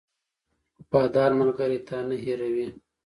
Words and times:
•وفادار 0.79 1.31
ملګری 1.39 1.77
تا 1.87 1.97
نه 2.07 2.15
هېروي. 2.23 2.67